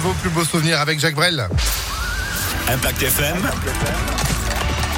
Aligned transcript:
vos 0.00 0.12
plus 0.14 0.30
beaux 0.30 0.44
souvenirs 0.44 0.80
avec 0.80 0.98
Jacques 0.98 1.14
Brel. 1.14 1.46
Impact 2.68 3.02
FM. 3.02 3.36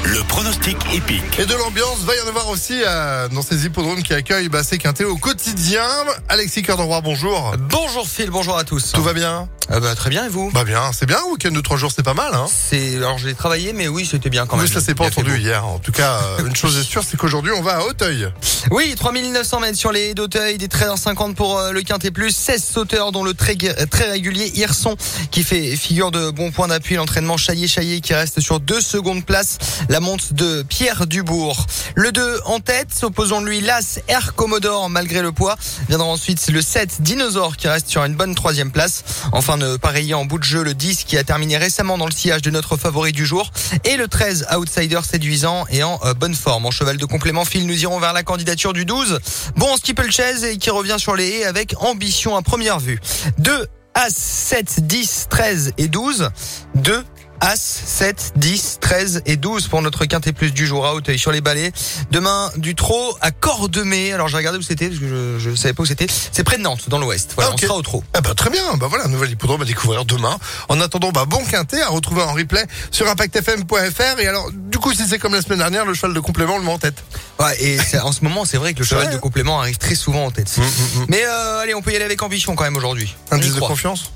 Le 0.05 0.21
pronostic 0.27 0.77
épique. 0.93 1.39
Et 1.39 1.45
de 1.45 1.53
l'ambiance, 1.55 1.99
va 1.99 2.13
y 2.15 2.21
en 2.21 2.27
avoir 2.27 2.49
aussi 2.49 2.81
euh, 2.85 3.29
dans 3.29 3.41
ces 3.41 3.65
hippodromes 3.65 4.03
qui 4.03 4.13
accueillent 4.13 4.49
bah, 4.49 4.63
ces 4.63 4.77
quintés 4.77 5.05
au 5.05 5.15
quotidien. 5.15 5.85
Alexis 6.27 6.61
Cœur 6.61 6.77
de 6.77 6.81
Roi, 6.81 6.99
bonjour. 7.01 7.55
Bonjour 7.69 8.07
Phil, 8.07 8.29
bonjour 8.29 8.57
à 8.57 8.65
tous. 8.65 8.91
Tout 8.91 9.01
va 9.01 9.13
bien 9.13 9.47
Ah 9.69 9.79
bah, 9.79 9.95
Très 9.95 10.09
bien 10.09 10.25
et 10.25 10.29
vous 10.29 10.51
Bah 10.51 10.65
bien, 10.65 10.91
c'est 10.91 11.05
bien, 11.05 11.17
un 11.17 11.31
week-end 11.31 11.51
de 11.51 11.61
trois 11.61 11.77
jours, 11.77 11.91
c'est 11.95 12.03
pas 12.03 12.13
mal. 12.13 12.33
Hein 12.33 12.47
C'est 12.53 12.97
alors 12.97 13.17
j'ai 13.17 13.33
travaillé 13.33 13.71
mais 13.71 13.87
oui 13.87 14.05
c'était 14.05 14.29
bien 14.29 14.45
quand 14.45 14.57
même. 14.57 14.65
Oui, 14.65 14.71
ça 14.71 14.81
s'est 14.81 14.95
pas 14.95 15.05
entendu 15.05 15.37
hier. 15.37 15.65
En 15.65 15.79
tout 15.79 15.93
cas, 15.93 16.19
euh, 16.39 16.47
une 16.47 16.55
chose 16.55 16.77
est 16.77 16.83
sûre, 16.83 17.03
c'est 17.09 17.15
qu'aujourd'hui, 17.17 17.53
on 17.55 17.61
va 17.61 17.77
à 17.77 17.83
Hauteuil. 17.83 18.27
Oui, 18.71 18.93
3900 18.95 19.59
mètres 19.61 19.77
sur 19.77 19.91
les 19.91 20.09
haies 20.09 20.13
d'Auteuil, 20.13 20.57
des 20.57 20.67
13h50 20.67 21.33
pour 21.33 21.57
euh, 21.57 21.71
le 21.71 21.81
Quintet 21.81 22.11
Plus, 22.11 22.35
16 22.35 22.63
sauteurs 22.63 23.11
dont 23.11 23.23
le 23.23 23.33
très, 23.33 23.55
très 23.55 24.09
régulier 24.11 24.51
Hirson 24.55 24.95
qui 25.31 25.43
fait 25.43 25.75
figure 25.75 26.11
de 26.11 26.29
bon 26.29 26.51
point 26.51 26.67
d'appui, 26.67 26.95
l'entraînement 26.95 27.37
Chaillé-Chaillé 27.37 28.01
qui 28.01 28.13
reste 28.13 28.39
sur 28.41 28.59
deux 28.59 28.81
secondes 28.81 29.25
place, 29.25 29.57
la 29.93 29.99
monte 29.99 30.33
de 30.33 30.63
Pierre 30.63 31.05
Dubourg. 31.05 31.67
Le 31.93 32.11
2 32.11 32.39
en 32.45 32.59
tête, 32.59 32.91
s'opposant 32.91 33.41
lui 33.41 33.61
l'As 33.61 33.99
Air 34.07 34.33
Commodore 34.33 34.89
malgré 34.89 35.21
le 35.21 35.31
poids. 35.31 35.55
Viendra 35.87 36.07
ensuite 36.07 36.49
le 36.49 36.63
7 36.63 37.03
Dinosaure 37.03 37.57
qui 37.57 37.67
reste 37.67 37.89
sur 37.89 38.03
une 38.03 38.15
bonne 38.15 38.33
troisième 38.33 38.71
place. 38.71 39.03
Enfin 39.33 39.55
de 39.59 39.77
pareiller 39.77 40.15
en 40.15 40.25
bout 40.25 40.39
de 40.39 40.43
jeu 40.43 40.63
le 40.63 40.73
10 40.73 41.03
qui 41.03 41.15
a 41.15 41.23
terminé 41.23 41.57
récemment 41.57 41.99
dans 41.99 42.07
le 42.07 42.11
sillage 42.11 42.41
de 42.41 42.49
notre 42.49 42.75
favori 42.75 43.11
du 43.11 43.23
jour 43.23 43.51
et 43.83 43.95
le 43.95 44.07
13 44.07 44.47
Outsider 44.57 45.01
séduisant 45.07 45.65
et 45.69 45.83
en 45.83 45.99
euh, 46.05 46.15
bonne 46.15 46.33
forme. 46.33 46.65
En 46.65 46.71
cheval 46.71 46.97
de 46.97 47.05
complément 47.05 47.45
fil, 47.45 47.67
nous 47.67 47.83
irons 47.83 47.99
vers 47.99 48.13
la 48.13 48.23
candidature 48.23 48.73
du 48.73 48.85
12. 48.85 49.19
Bon 49.57 49.77
steeplechase 49.77 50.43
et 50.43 50.57
qui 50.57 50.71
revient 50.71 50.97
sur 50.97 51.15
les 51.15 51.29
haies 51.29 51.45
avec 51.45 51.75
ambition 51.81 52.35
à 52.35 52.41
première 52.41 52.79
vue. 52.79 52.99
2 53.37 53.67
As 53.95 54.09
7 54.15 54.87
10 54.87 55.27
13 55.29 55.73
et 55.77 55.87
12. 55.87 56.29
2 56.73 57.03
As, 57.45 57.59
7, 57.59 58.31
10, 58.37 58.77
13 58.79 59.23
et 59.25 59.35
12 59.35 59.67
pour 59.67 59.81
notre 59.81 60.05
quintet 60.05 60.31
plus 60.31 60.51
du 60.53 60.65
jour 60.65 60.85
à 60.85 60.93
Hauteuil 60.95 61.19
sur 61.19 61.29
les 61.33 61.41
balais. 61.41 61.73
Demain, 62.09 62.49
du 62.55 62.73
trot 62.73 63.17
à 63.19 63.31
Cordemais. 63.31 64.13
Alors 64.13 64.29
j'ai 64.29 64.37
regardé 64.37 64.57
où 64.59 64.61
c'était 64.61 64.87
parce 64.87 65.01
que 65.01 65.09
je, 65.09 65.39
je 65.49 65.53
savais 65.53 65.73
pas 65.73 65.83
où 65.83 65.85
c'était. 65.85 66.07
C'est 66.31 66.45
près 66.45 66.55
de 66.55 66.61
Nantes, 66.61 66.87
dans 66.87 66.99
l'ouest. 66.99 67.33
Voilà, 67.35 67.49
Ah, 67.49 67.53
ok. 67.53 67.59
on 67.61 67.67
sera 67.67 67.75
au 67.77 67.81
trot. 67.81 68.01
Ah 68.13 68.21
bah 68.21 68.33
très 68.33 68.49
bien, 68.49 68.61
bah 68.77 68.87
voilà, 68.89 69.03
un 69.03 69.09
nouvel 69.09 69.29
hippodrome 69.31 69.61
à 69.61 69.65
découvrir 69.65 70.05
demain. 70.05 70.37
En 70.69 70.79
attendant, 70.79 71.11
bah 71.11 71.25
bon 71.27 71.43
quintet 71.43 71.81
à 71.81 71.89
retrouver 71.89 72.21
en 72.21 72.31
replay 72.31 72.65
sur 72.91 73.09
impactfm.fr. 73.09 74.19
Et 74.21 74.27
alors, 74.27 74.49
du 74.53 74.77
coup, 74.77 74.93
si 74.93 75.05
c'est 75.05 75.19
comme 75.19 75.33
la 75.33 75.41
semaine 75.41 75.59
dernière, 75.59 75.83
le 75.83 75.93
cheval 75.93 76.13
de 76.13 76.21
complément, 76.21 76.55
on 76.55 76.59
le 76.59 76.63
met 76.63 76.71
en 76.71 76.79
tête. 76.79 77.03
Ouais, 77.39 77.61
et 77.61 77.77
en 78.01 78.13
ce 78.13 78.23
moment, 78.23 78.45
c'est 78.45 78.55
vrai 78.57 78.73
que 78.73 78.79
le 78.79 78.85
cheval 78.85 79.11
de 79.11 79.17
complément 79.17 79.59
arrive 79.59 79.77
très 79.77 79.95
souvent 79.95 80.23
en 80.27 80.31
tête. 80.31 80.49
Mm, 80.57 80.61
mm, 80.61 80.65
mm. 81.01 81.05
Mais 81.09 81.23
euh, 81.27 81.59
allez, 81.59 81.73
on 81.75 81.81
peut 81.81 81.91
y 81.91 81.95
aller 81.97 82.05
avec 82.05 82.21
ambition 82.23 82.55
quand 82.55 82.63
même 82.63 82.77
aujourd'hui. 82.77 83.13
Indice 83.31 83.55
de 83.55 83.59
confiance? 83.59 84.11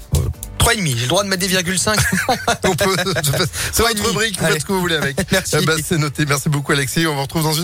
3,5. 0.67 0.95
J'ai 0.95 1.01
le 1.03 1.07
droit 1.07 1.23
de 1.23 1.29
mettre 1.29 1.41
des 1.41 1.47
virgule 1.47 1.79
5. 1.79 1.99
On 2.63 2.75
peut, 2.75 2.95
c'est 2.97 3.83
votre 3.83 3.95
demi. 3.95 4.07
rubrique, 4.07 4.39
vous 4.39 4.47
faites 4.47 4.61
ce 4.61 4.65
que 4.65 4.73
vous 4.73 4.81
voulez 4.81 4.95
avec. 4.95 5.17
Merci. 5.31 5.55
Eh 5.61 5.65
ben, 5.65 5.77
c'est 5.83 5.97
noté. 5.97 6.25
Merci 6.25 6.49
beaucoup 6.49 6.71
Alexis. 6.71 7.07
On 7.07 7.15
vous 7.15 7.21
retrouve 7.21 7.43
dans 7.43 7.49
une 7.49 7.55